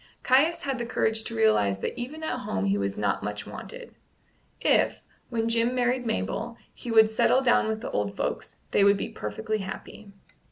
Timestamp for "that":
1.77-1.95